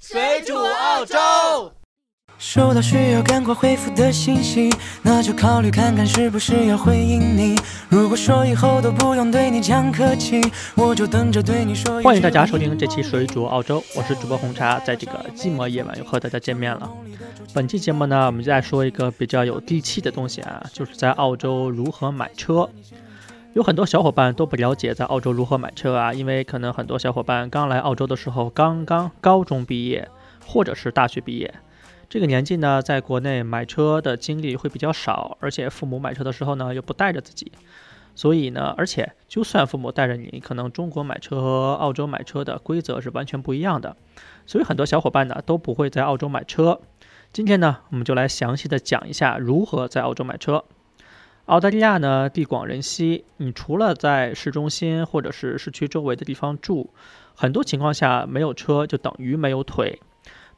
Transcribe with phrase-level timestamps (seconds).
[0.00, 1.16] 水煮澳洲。
[2.38, 4.70] 收到需要赶快回复的信息，
[5.02, 7.56] 那就考虑看看是不是要回应你。
[7.88, 10.40] 如果说以后都不用对你讲客气，
[10.76, 12.00] 我就等着对你说。
[12.00, 16.88] 欢迎大家收听这期水煮澳洲，我是主播红茶，在这个寂寞夜晚又和大家见面了。
[17.52, 22.70] 本期节目呢，我们再说一个比较有地气的东西啊，就是在澳洲如何买车。
[23.54, 30.08] 有很多小伙伴都不了解在澳洲如何买车啊，因为可能很多小伙伴刚来澳洲的时候刚刚高中毕业，
[30.46, 31.52] 或者是大学毕业。
[32.08, 37.50] 这个年纪呢，在国内买车的经历会比较少，而且父母买车的时候呢，又不带着自己，
[38.14, 43.96] 所以呢，而且就算父母带着你，可能中国买车和澳洲买车的规则是完全不一样的，
[44.46, 46.80] 所以很多小伙伴呢都不会在澳洲买车。
[47.32, 50.64] 今天呢，我们就来详细的讲一下如何在澳洲买车。
[51.48, 56.90] 澳大利亚呢地广人稀，你除了在市中心或者是市区周围的地方住，
[57.34, 59.98] 很多情况下没有车就等于没有腿。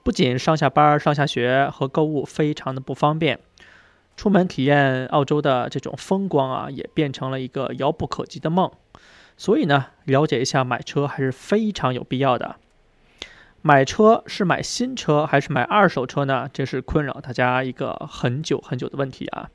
[0.02, 3.38] 不仅上下班、上下学和购物非常的不方便，
[4.16, 8.68] 出门体验澳洲的这种风光啊，也变成了一个遥不可及的梦。
[9.36, 12.56] 所以呢，了解一下买车还是非常有必要的。
[13.62, 16.50] 买车是买新车还是买二手车呢？
[16.52, 19.50] 这是困扰大家一个很久很久的问题啊。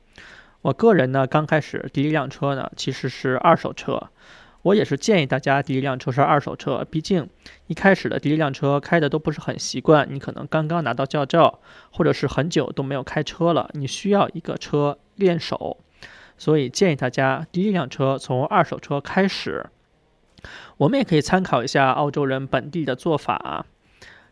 [0.66, 4.10] 我个人呢，刚开始第一辆车呢，其实是二手车。
[4.64, 7.30] 我也是建议大家第一辆车是二手车，毕竟
[7.68, 11.60] 一开始的第一辆车开的都不是很习惯，你可能刚刚拿到驾照，
[11.92, 15.78] 或者是很久都没有开车了，你需要一个车练手，
[16.36, 19.68] 所以建议大家第一辆车从二手车开始。
[20.78, 23.68] 我们也可以参考一下澳洲人本地的做法，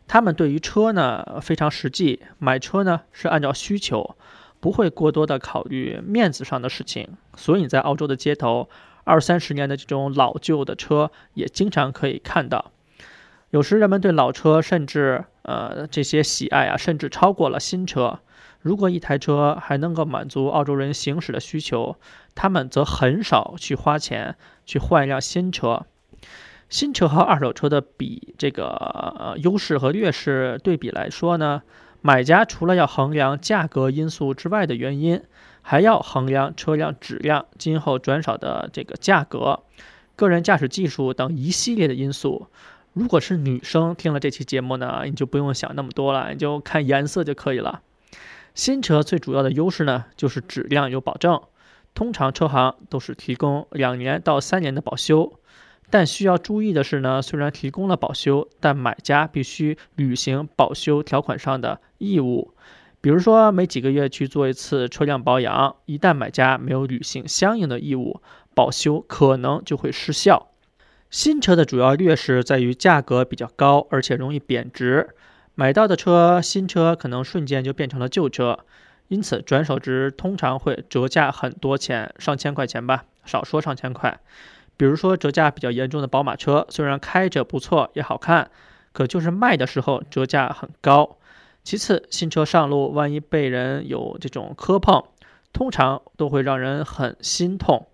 [0.08, 4.16] 他们对于车呢非常实际，买车呢是按照需求，
[4.64, 8.70] 不会过多的考虑面子上的事情，所以你在澳洲的街头。
[9.04, 12.72] 二三十年的这种老旧的车也经常可以看到，
[13.50, 18.20] 有时人们对老车甚至呃这些喜爱啊，甚至超过了新车。
[18.62, 21.98] 如果一台车还能够满足澳洲人行驶的需求，
[22.34, 25.84] 他们则很少去花钱去换一辆新车。
[26.70, 31.60] 新车和二手车的比这个优势和劣势对比来说呢，
[32.06, 35.22] 买家除了要衡量价格因素之外的原因。
[35.66, 39.60] 还要衡量车辆质量、今后转手的这个价格、
[40.14, 42.48] 个人驾驶技术等一系列的因素。
[42.92, 47.80] 如果是女生听了这期节目呢，你就不用想那么多了，你就看颜色就可以了。
[48.54, 51.40] 新车最主要的优势呢，就是质量有保证，
[51.94, 55.38] 通常车行都是提供两年到三年的保修。
[55.90, 62.52] 但需要注意的是呢，虽然提供了保修，但买家必须履行保修条款上的义务。
[63.00, 68.22] 比如说，每几个月去做一次车辆保养，一旦买家没有履行相应的义务，
[68.54, 70.48] 保修可能就会失效。
[71.10, 75.10] 新车的主要劣势在于价格比较高，而且容易贬值。
[75.54, 78.60] 买到的车，新车可能瞬间就变成了旧车，
[79.06, 84.18] 因此转手值通常会折价很多钱，上千块钱吧，少说上千块。
[84.76, 88.50] 比如说折价比较严重的宝马车，虽然开着不错也好看，
[88.92, 91.18] 可就是卖的时候折价很高。
[91.62, 95.04] 其次，新车上路，万一被人有这种磕碰，
[95.52, 97.86] 通常都会让人很心痛。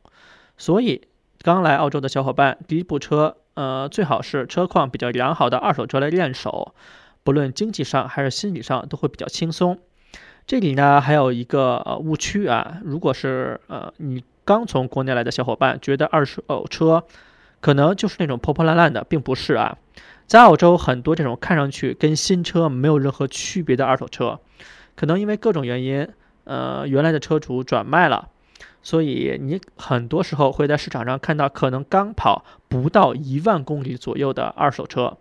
[0.57, 1.07] 所以，
[1.43, 6.75] 刚来澳洲的小伙伴，第一部车，呃，最好是车况比较良好的二手车来练手，
[7.23, 9.79] 不论经济上还是心理上都会比较轻松。
[10.47, 17.05] 这里呢，还有一个误区啊，如果是呃你刚从国内来的小伙伴，觉得二手车
[17.61, 19.79] 可能就是那种破破烂烂的，并不是啊。
[20.27, 24.41] 在澳洲，很多这种看上去跟新车没有任何区别的二手车，
[24.97, 26.09] 可能因为各种原因，
[26.43, 28.29] 呃，原来的车主转卖了，
[28.83, 35.17] 所以你很多时候会在市场上看到可能刚跑不到一万公里左右的二手车。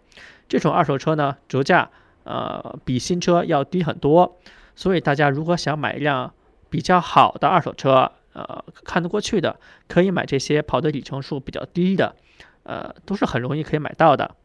[0.47, 1.91] 这种二手车呢，折价
[2.23, 4.39] 呃比新车要低很多，
[4.75, 6.33] 所以大家如果想买一辆
[6.71, 12.15] 比较好的二手车，呃，看得过去的，可以买这些跑的里程数比较低的，
[12.63, 14.35] 呃，都是很容易可以买到的。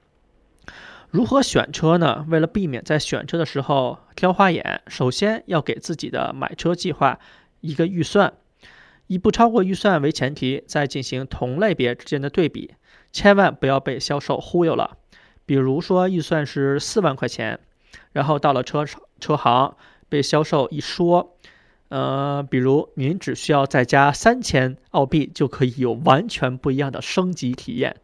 [1.10, 2.26] 如何选车呢？
[2.28, 7.20] 为了避免在选车的时候挑花眼，首先要给自己的买车计划
[7.60, 8.32] 一个预算，
[9.06, 12.75] 以不超过预算为前提，再进行同类别之间的对比，
[13.12, 14.96] 千万不要被销售忽悠了。
[15.46, 17.60] 比如说预算是四万块钱，
[18.10, 18.84] 然后到了车
[19.20, 19.76] 车行
[20.08, 21.37] 被销售一说，
[21.88, 27.96] 呃，比如您只需要再加三千澳币就可以有完全不一样的升级体验。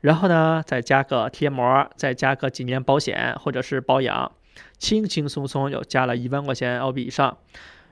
[0.00, 4.32] 然后呢，再加个贴膜，再加个几年保险或者是保养，
[4.78, 7.38] 轻轻松松又加了一万块钱澳币以上。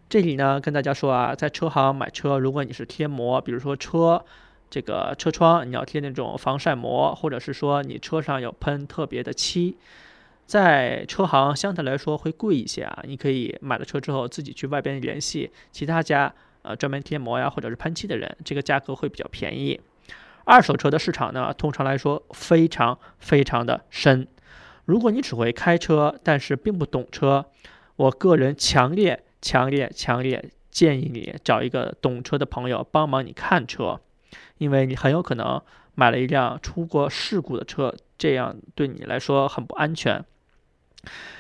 [0.09, 4.25] 这里呢，跟大家说啊，在车行买车，如果你是贴膜，比如说车
[4.69, 9.77] 这个车窗你要贴那种防晒膜，或者是说你车上有喷特别的漆，
[10.51, 19.81] 在车行相对来说会贵一些啊，你可以买了车之后自己去外边联系其他家呃专门贴膜呀或者是喷漆的人，这个价格会比较便宜。
[20.45, 24.27] 二手车的市场呢，通常来说非常非常的深。
[24.87, 27.47] 如果你只会开车，但是并不懂车，
[27.95, 34.01] 我个人强烈强烈强烈建议你找一个懂车的朋友帮忙你看车，
[34.59, 35.63] 因为你很有可能
[35.95, 40.25] 买了一辆出过事故的车，这样对你来说很不安全。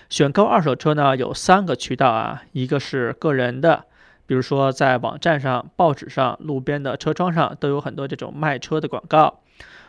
[0.08, 3.84] 选购二手车呢，有三个渠道啊，一个是个人的，
[4.26, 9.40] 比如说在网站上、报纸上、路边的车窗上都有很多这种卖车的广告。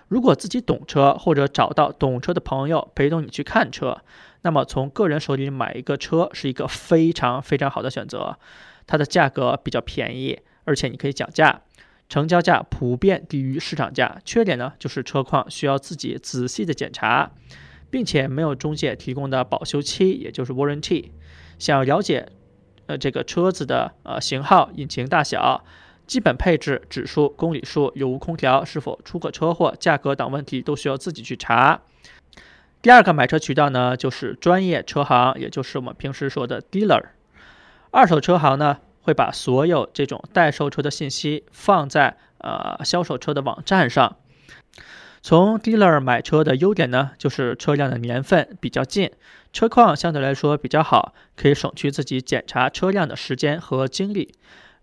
[0.08, 4.02] 如果自己懂车，或者找到懂车的朋友陪同你去看车，
[4.42, 8.38] 那么从个人手里买一个车是一个非常非常好的选择。
[8.86, 11.62] 它的价格比较便宜，而且你可以讲价，
[12.10, 14.18] 成交价普遍低于市场价。
[14.26, 17.32] 缺点呢，就是车况需要自己仔细的检查。
[17.92, 21.12] 并且没有中介提供的保修期，也就是 warranty。
[21.60, 22.30] 想了解，
[22.88, 25.64] 呃，这个车子的呃型号、引擎大小、
[26.08, 31.82] 基本配置、指数、公里数、有无空调、是否出过车祸、价格等问题，都需要自己去查。
[32.82, 37.04] 第二个买车渠道呢，就是专业车行，也就是我们平时说的 dealer。
[37.92, 44.18] 二手车行呢，会把所有这种待售车的信息放在呃销售车的网站上。
[45.22, 49.12] 从 dealer 买车的优点呢，就是车辆的年份比较近，
[49.54, 54.34] 车况相对来说比较好，可以省去自己检查车辆的时间和精力。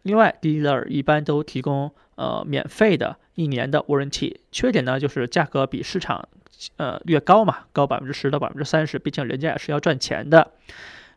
[0.02, 4.37] 另外，dealer 一般都提供呃免费的一年的 warranty。
[4.52, 6.29] 缺点呢，就是价格比市场
[6.76, 10.52] 呃略高嘛，高百分之十到百分之三十，毕竟人家也是要赚钱的。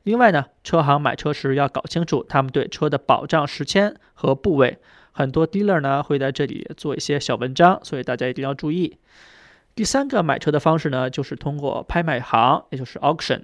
[0.02, 4.80] 另外呢，车行买车时要搞清楚他们对车的保障时间和部位。
[5.12, 8.98] 很多 dealer 呢会在这里做一些小文章，所以大家一定要注意。
[9.76, 13.44] 第三个买车的方式呢，就是通过拍卖行，也就是 auction。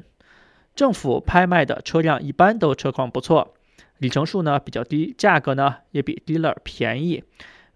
[0.75, 3.53] 政府拍卖的车辆一般都车况不错，
[3.97, 7.23] 里程数呢比较低，价格呢也比 dealer 便宜。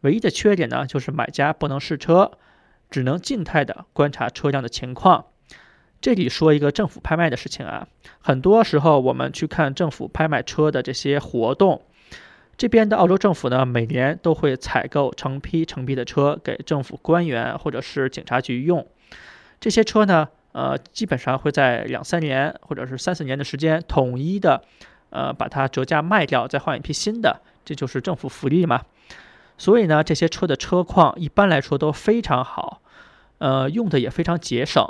[0.02, 2.32] 唯一的缺点呢，就是买家不能试车，
[2.90, 5.26] 只能静态的观察车辆的情况。
[6.00, 7.88] 这里说一个政府拍卖的事情啊，
[8.20, 11.84] 很多时候我们去看政府拍卖车的这些活动。
[12.62, 18.86] 这边的澳洲政府呢，每年都会采购成批成批的车给政府官员或者是警察局用。
[19.60, 24.62] 这些车呢，呃，基本上会在两三年或者是三四年的时间，统一的，
[25.10, 27.42] 呃，把它折价卖掉，再换一批新的。
[27.66, 28.84] 这就是政府福利嘛。
[29.58, 32.84] 所以呢，这些车的车况一般来说都非常好，
[33.40, 34.88] 呃，用的也非常节省，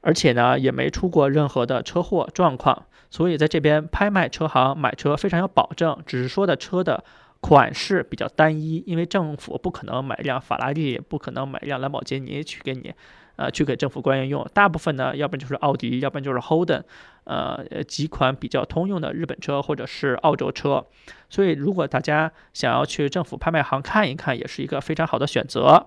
[0.00, 2.86] 而且呢，也没出过任何的车祸状况。
[3.16, 7.02] 所以在这边拍卖车行买车非常有保证，只是说的车的
[7.40, 12.92] 款式比较单一，因为政府不可能买一辆法拉利，不可能买一辆兰博基尼去给你，
[13.36, 14.46] 呃，去给政府官员用。
[14.52, 16.82] 大部分呢，要不然就是奥迪，要不然就是 Holden，
[17.24, 20.84] 呃，几款比较通用的日本车或者是澳洲车。
[21.30, 25.86] 所以如果大家想要去政府拍卖行看一看，也是一个非常好的选择。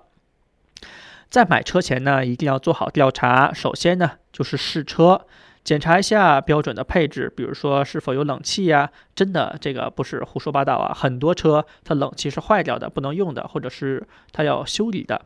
[1.30, 3.54] 在买车前呢，一定要做好调查。
[3.54, 5.28] 首先呢，就是试车。
[5.64, 8.90] 检查一下标准的配置，比如说是否有冷气呀？
[9.16, 10.94] 真的，这个不是胡说八道啊！
[10.94, 15.22] 很多车它冷气是坏掉的，不能用的，或者是它要修理的。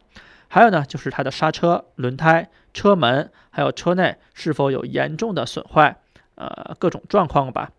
[0.50, 5.98] 还有呢，就是它的刹车、轮胎、车门，还有车内是否有严重的损坏，
[6.36, 7.72] 呃，各种状况吧。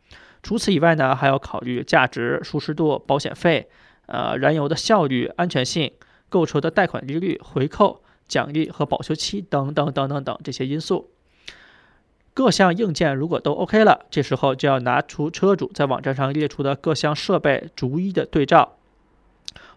[0.42, 3.68] 除此以外呢，还要考虑价值、舒适度、保险费，
[4.06, 5.92] 呃，燃油的效率、安全性、
[6.28, 11.10] 购车的贷款利率、回扣、奖励和保修期等等等等等这些因素。
[12.34, 18.76] 各项硬件如果都 OK 了，这时候就要拿出车主在网站上列出的各项设备，逐一的对照，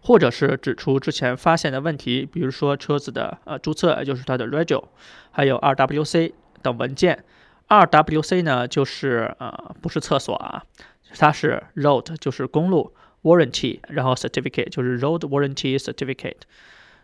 [0.02, 4.86] 或者是指出之前发现的问题，比如说车子的呃注册，就是它的 Regio，
[5.30, 6.34] 还有 RWC
[6.64, 7.24] 等文件。
[7.68, 10.64] RWC 呢，就是呃不是厕所啊，
[11.16, 16.42] 它是 Road，就是公路 Warranty，然后 Certificate 就是 Road Warranty Certificate。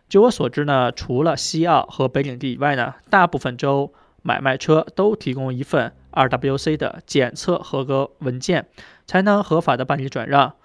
[0.10, 3.94] 据我所知呢，除了西澳和北领地以外呢，大部分州。
[4.24, 8.66] 买卖车都提供一份 RWC 的检测合格文件，
[9.06, 10.56] 才能合法的办理转让。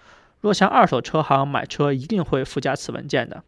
[0.41, 3.43] 若向二手车行买车，一定会附加此文件的。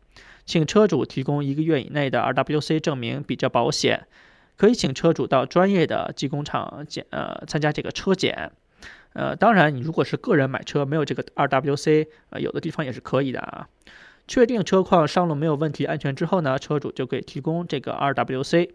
[0.44, 4.06] 请车主提供一个月以内的 RWC 证明比较保险。
[4.56, 8.52] 可以请车主到专业的技工厂检呃参加这个车检。
[9.12, 13.68] 呃，当然你如果是个人买车，没有这个 RWC，呃，有的地方也是可以的啊。
[14.28, 18.70] 确定车况上路没有问题、安全之后呢，车主就可以提供这个 RWC。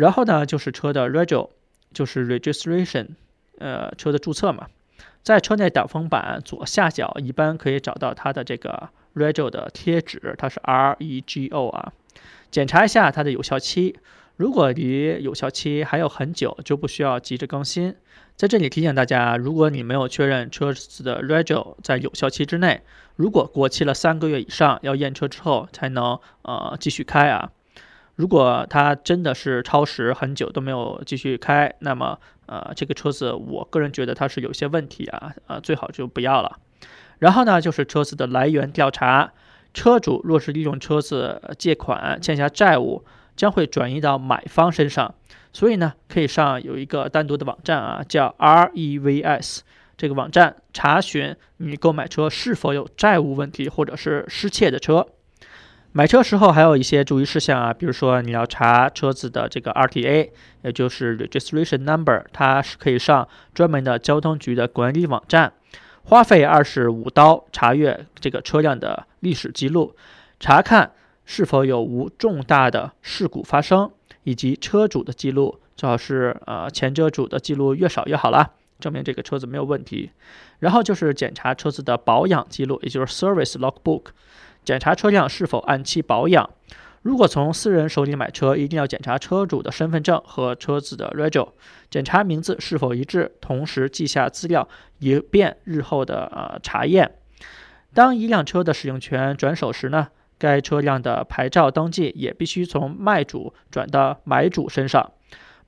[0.00, 1.50] 然后呢，就是车的 regio，
[1.92, 3.08] 就是 registration，
[3.58, 4.68] 呃，车的注册嘛，
[5.22, 11.92] 在车内挡风板左下角一般可以找到它的这个 regio 的贴纸，它是 R E G O 啊，
[12.50, 13.94] 检查一下它的有效期，
[14.36, 17.94] 如果离有效期还有很久，就不需要急着更新。
[18.36, 22.80] 在这里提醒大家，如果你没有确认车子的 Rego 在有效期之内，
[23.16, 27.50] 如果过期了三个月以上，要验车之后才能呃继续开啊。
[28.20, 36.58] 如果它真的是超时很久都没有继续开，那么呃这个车子我个人觉得它是有些问题啊，呃最好就不要了。
[37.18, 39.32] 然后呢，就是车子的来源调查，
[39.72, 43.02] 车主若是利用车子借款欠下债务。
[43.36, 45.14] 将会转移到买方身上，
[45.50, 49.60] 所以呢，可以上有一个单独的网站啊，叫 REVS
[49.96, 55.06] 这个网站查询你购买车是否有债务问题或者是失窃的车。
[55.92, 60.30] 买车时候还有一些注意事项啊，比如说你要查车子的这个 RTA，
[60.62, 65.52] 也就是 Registration Number，它是可以上专门的交通局的管理网站，
[66.04, 69.94] 花费二十五刀查阅这个车辆的历史记录，
[70.38, 70.92] 查看。
[71.26, 73.88] 是否有无重大的事故发生，
[74.24, 80.10] 以及车主的记录，最好是呃前车主的记录越少越好了，证明这个车子没有问题。
[80.58, 84.06] 然后就是检查车子的保养记录，也就是 service logbook，
[84.64, 86.50] 检查车辆是否按期保养。
[87.02, 91.50] 如果从私人手里买车，一定要检查车主的身份证和车子的 rego，
[91.90, 94.68] 检查名字是否一致，同时记下资料，
[94.98, 97.12] 以便日后的呃查验。
[97.94, 100.08] 当一辆车的使用权转手时呢？
[100.38, 105.12] 该车辆的牌照登记也必须从卖主转到买主身上，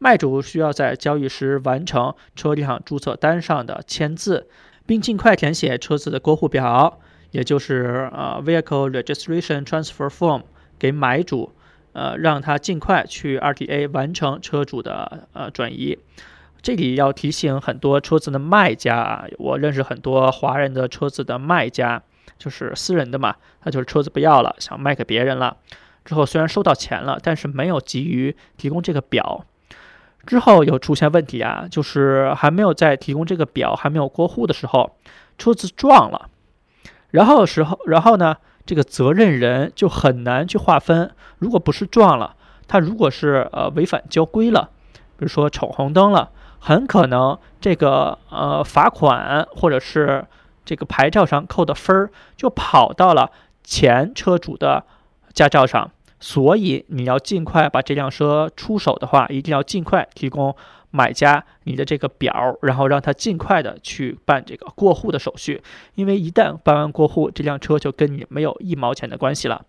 [0.03, 4.49] 卖主需要在交易时完成车辆注册单上的签字，
[4.85, 6.99] 并尽快填写车子的过户表，
[7.31, 10.43] 也就是呃 Vehicle Registration Transfer Form
[10.77, 11.53] 给买主，
[11.93, 15.97] 呃让他尽快去 RTA 完成车主的呃转移。
[16.61, 22.03] 这里要提醒很多车子的卖家啊，我认识很多华人的车子的卖家。
[22.39, 25.59] 就是私人的嘛，他就是车子不要了，想卖给别人了。
[26.05, 29.47] 之后虽然收到钱了，但是没有急于提供这个表。
[30.27, 34.97] 之后有出现问题啊，就是还没有在提供这个表，还没有过户的时候，
[35.39, 36.29] 车子撞了。
[37.11, 41.11] 然后时候，然后呢，这个责任人就很难去划分。
[41.39, 42.37] 如果不是撞了，
[42.67, 44.71] 他如果是呃违反交规了，
[45.17, 50.27] 比如说闯红灯了，很可能这个呃罚款或者是。
[50.65, 53.33] 这个牌照上扣的分儿就跑到了
[53.65, 54.85] 前车主的
[55.35, 55.91] 驾照上，
[56.23, 60.55] 所以你要尽快把这辆车出手的话，一定要尽快提供
[60.93, 65.61] 买家你的这个表，然后让他尽快的去办这个过户的手续，
[65.97, 69.67] 因为一旦办完过户，这辆车就跟你没有一毛钱的关系了。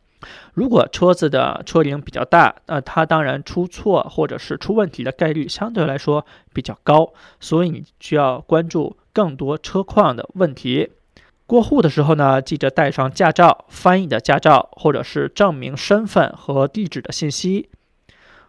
[0.54, 10.92] 如果车子的车龄比较大，那它当然出错或者是出问题的概率相对来说比较高，所以你需要关注更多车况的问题。
[11.54, 17.70] 过户的时候呢，记着带上驾照、翻译的驾照或者是证明身份和地址的信息。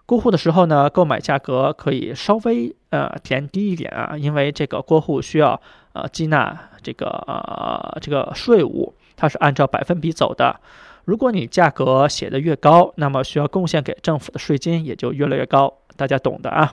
[0.06, 5.60] 过户的时候呢，购买价格可以稍微呃填低一点啊，因为这个过户需要
[5.92, 10.58] 呃缴纳这个这个税务，它是按照百分比走的。
[11.04, 16.72] 如果你价格写的越高，那么需要贡献给政府的税金也就越来越高，大家懂的啊。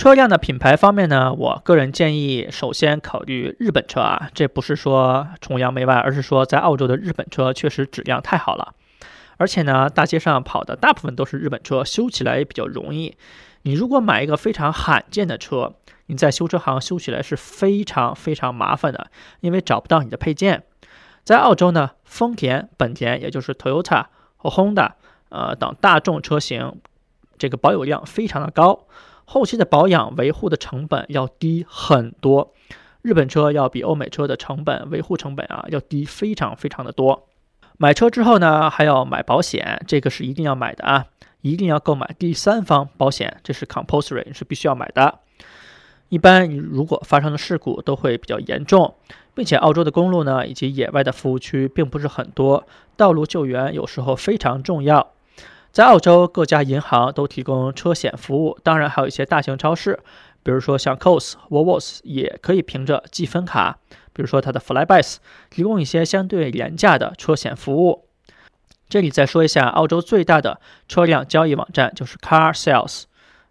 [0.00, 8.72] 车辆的品牌方面呢，我个人建议首先考虑日本车啊，这不是说崇洋媚外，而是说在澳洲的日本车确实质量太好了，
[9.36, 13.14] 而且呢，大街上跑的大部分都是日本车，修起来也比较容易。
[13.60, 15.74] 你如果买一个非常罕见的车，
[16.06, 19.08] 你在修车行修起来是非常非常麻烦的，
[19.40, 20.62] 因为找不到你的配件。
[21.24, 24.06] 在澳洲呢，丰田、本田，也就是 Toyota
[24.38, 24.92] 和 Honda，
[25.28, 26.80] 呃等大众车型，
[27.36, 28.86] 这个保有量非常的高，
[29.32, 32.52] 后期的保养维护的成本要低很多。
[33.00, 37.28] 日本车要比欧美车的成本维护成本啊要低非常非常的多。
[37.78, 41.06] 买车之后呢，还要买保险，这个是一定要买的啊，
[41.42, 45.20] 一定要购买第三方保险，这是 compulsory 是必须要买的。
[46.08, 48.96] 一般如果发生的事故都会比较严重。
[49.32, 55.12] 并且，澳洲的公路呢，以及野外的服务区并不是很多，道路救援有时候非常重要。
[55.72, 60.00] 在澳洲，各家银行都提供车险服务，当然还有一些大型超市，
[60.42, 63.78] 比如说像 Coles、Wolfs，也可以凭着积分卡，
[64.12, 68.06] 比如说它的 Flybys，提供一些相对廉价的车险服务。
[68.88, 73.04] 这里再说一下，澳洲最大的车辆交易网站就是 Car Sales，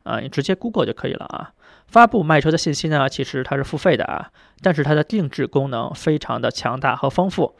[0.04, 1.52] 啊，你直接 Google 就可以了啊。
[1.88, 7.56] 发布卖车的信息呢，其实它是付费的啊，但是它的定制功能非常的强大和丰富，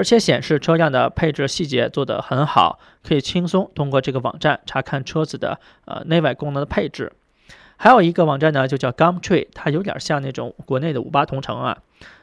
[0.00, 7.12] 而且显示车辆的配置细节做得很好，可以轻松通过这个网站查看车子的呃内外功能的配置。
[7.76, 11.82] 还有一个网站呢，就叫 Gumtree，它有点像那种国内的五八同城啊，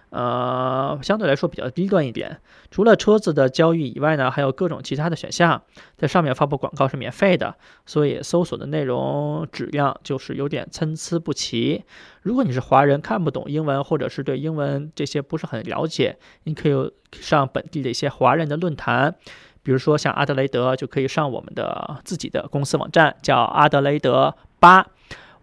[0.09, 2.39] 呃，相对来说比较低端一点。
[2.71, 5.61] 除了车子的交易以外呢，还有各种其他的选项，
[5.97, 11.83] 在上面发布广告是免费的，所以搜索的内容质量就是有点参差不齐。
[12.21, 19.15] 如果你是华人，看不懂英文，或者是对英文这些不是很了解，你可以上本地的一些华人的论坛，
[19.63, 24.87] 比如说像阿德雷德，就可以上我们的自己的公司网站，叫阿德雷德八。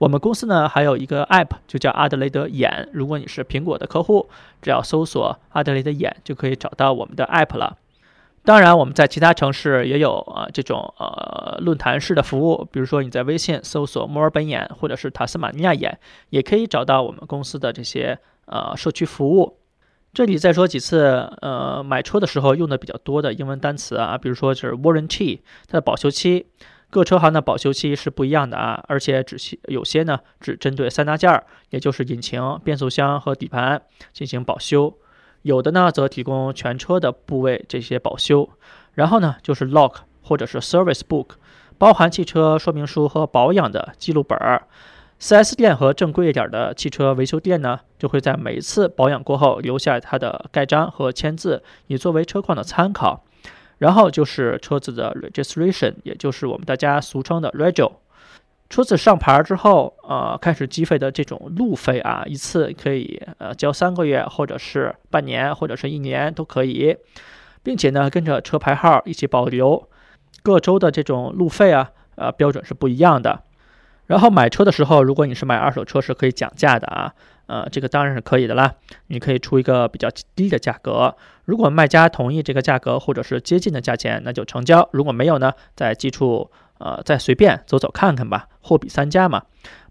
[0.04, 2.90] 我们公司呢还有一个 App，就叫阿德雷德眼。
[2.92, 4.28] 如果你是苹果的客户，
[4.60, 7.78] 只要搜索阿德雷德眼，就可以找到我们的 App 了。
[8.44, 19.56] 当然，我们在其他城市也有啊这种呃论坛式的服务，比如说你在微信搜索墨尔本眼或者是塔斯马尼亚眼，也可以找到我们公司的这些呃社区服务。
[20.12, 26.44] 这里再说几次呃买车的时候用的比较多的英文单词啊，比如说就是 warranty，它的保修期。
[26.94, 33.82] 各车行的保修期是不一样的啊，而且只有些呢只针对三大件儿，也就是引擎、变速箱和底盘
[34.12, 34.96] 进行保修，
[35.42, 38.48] 有的呢则提供全车的部位这些保修。
[38.92, 41.30] 然后呢就是 Lock 或者是 service book，
[41.78, 44.68] 包含汽车说明书和保养的记录本儿。
[45.20, 53.24] 4S 店和正规一点的汽车维修店呢，就会在每一次保养过后留下它的盖章和签字，以作为车况的参考。
[53.84, 57.92] 然后就是车子的 registration，也就是我们大家俗称的 rego。
[58.70, 66.96] 车子上牌之后，呃，开始计费的这种路费啊，一次可以呃交三个月，或者是半年，或者是一年都可以，
[67.62, 69.86] 并且呢，跟着车牌号一起保留。
[70.42, 73.42] 各州的这种路费啊，呃，标准是不一样的。
[74.06, 77.12] 然后买车的时候，如果你是买二手车，是可以讲价的啊。
[77.46, 78.74] 呃，这个当然是可以的啦，
[79.08, 81.14] 你可以出一个比较低的价格。
[81.44, 84.88] 如果卖家同意这个价格或者是接近的价钱，那就成交。
[84.92, 89.42] 如果没有呢，在基础呃再随便走走看看吧，货比三家嘛。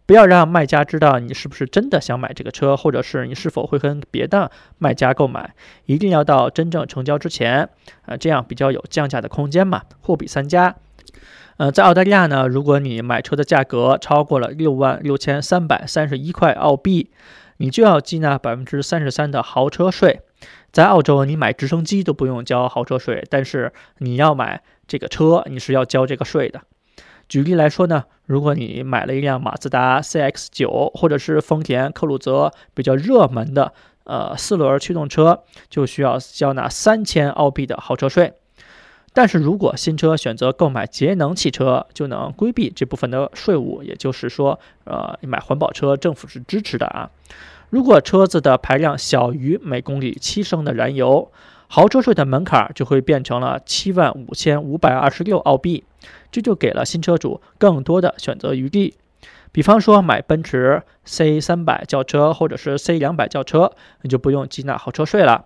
[0.06, 5.54] 不要让卖家知道你是不是真的想买这个车，或者是你是否会跟别的卖家购买。
[5.86, 7.70] 一定要到真正成交之前，
[8.08, 9.84] 呃，这样比较有降价的空间嘛。
[10.02, 10.76] 货比三家。
[11.58, 17.12] 呃，在澳大利亚呢，如果你买车的价格超过了六万六千三百三十一块澳币。
[17.58, 20.22] 你就要缴纳百分之三十三的豪车税，
[20.72, 26.62] 在澳洲你买直升机都不用交豪车税，但是你要买这个车，你是要交这个税的。
[27.30, 38.34] 举例来说呢，如果你买了一辆马自达 CX-9 或者是丰田克鲁泽比较热门的呃四轮驱动车，就需要交纳三千澳币的豪车税。
[39.14, 43.84] 但是如果新车选择购买节能汽车，就能规避这部分的税务。
[43.84, 47.12] 也就是说，呃，买环保车，政府是支持的啊。
[47.70, 51.32] 如果车子的排量小于每公里七升的燃油，
[51.68, 55.84] 豪车税的门槛就会变成了七万五千五百二十六澳币，
[56.32, 58.96] 这就给了新车主更多的选择余地。
[59.52, 65.46] 比方说买奔驰 C 三百轿车或者是 C 两百轿车，你就不用缴纳豪车税了。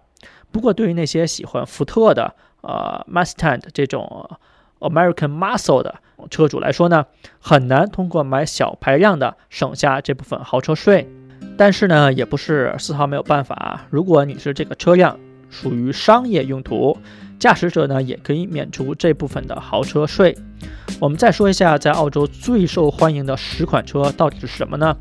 [0.52, 4.30] 不过对于那些喜欢福特的，呃，Mustang 这种
[4.80, 5.96] American Muscle 的
[6.30, 7.06] 车主来说呢，
[7.40, 11.08] 很难通过买小排量的省下这部分豪车税。
[11.58, 13.82] 但是呢，也不是丝毫没有办法。
[13.90, 16.98] 如果你是这个车辆属于商业用途，
[17.40, 20.38] 驾驶者呢也可以免除这部分的豪车税。
[21.00, 24.96] 我们再说一下，在澳洲最受欢迎的十款车到底是什么呢？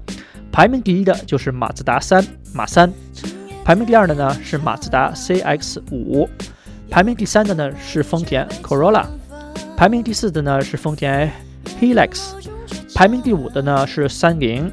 [0.53, 2.91] 排名第一的就是马自达三马三，
[3.65, 6.29] 排名第二的呢是马自达 CX 五。
[6.91, 9.05] 排名第三的呢是丰田 Corolla，
[9.77, 11.31] 排名第四的呢是丰田
[11.81, 12.33] Hilux，
[12.95, 14.71] 排名第五的呢是三菱，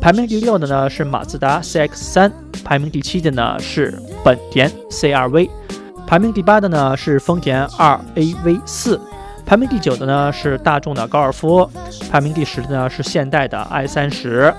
[0.00, 2.32] 排名第六的呢是马自达 CX-3，
[2.64, 5.50] 排名第七的呢是本田 CR-V，
[6.06, 8.98] 排名第八的呢是丰田 2AV4，
[9.44, 11.68] 排名第九的呢是大众的高尔夫，
[12.10, 14.54] 排名第十的呢是现代的 i30。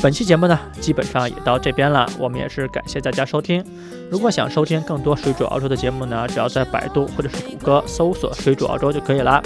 [0.00, 2.08] 本期节目呢，基本上也到这边了。
[2.18, 3.64] 我们也是感谢大家收听。
[4.10, 9.42] 如果想收听更多水煮澳洲的节目呢，只要在百度或者是谷歌搜索“水煮澳洲”就可以了。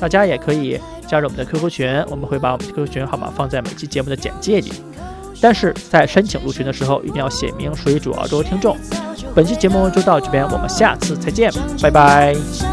[0.00, 4.72] 大家也可以加入我们的 QQ 群，我们会把我们的 QQ 群号码放在每期节目的简介里。
[5.40, 8.76] 但是在申请入群的时候，一定要写明“水煮澳洲”听众。
[9.34, 11.50] 本期节目就到这边，我们下次再见，
[11.80, 12.71] 拜拜。